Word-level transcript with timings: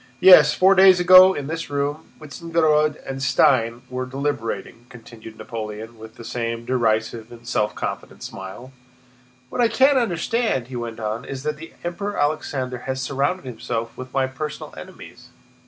"Yes. 0.19 0.55
Four 0.55 0.73
days 0.73 0.99
ago 0.99 1.35
in 1.35 1.45
this 1.45 1.69
room, 1.69 2.11
Wintzingerode 2.19 2.95
and 3.05 3.21
Stein 3.21 3.83
were 3.87 4.07
deliberating," 4.07 4.87
continued 4.89 5.37
Napoleon 5.37 5.99
with 5.99 6.15
the 6.15 6.23
same 6.23 6.65
derisive 6.65 7.31
and 7.31 7.47
self 7.47 7.75
confident 7.75 8.23
smile. 8.23 8.73
"What 9.49 9.61
I 9.61 9.67
can't 9.67 9.99
understand," 9.99 10.69
he 10.69 10.75
went 10.75 10.99
on, 10.99 11.23
"is 11.23 11.43
that 11.43 11.57
the 11.57 11.73
Emperor 11.83 12.17
Alexander 12.19 12.79
has 12.89 12.99
surrounded 12.99 13.45
himself 13.45 13.95
with 13.95 14.11
my 14.11 14.25
personal 14.25 14.73
enemies. 14.75 15.27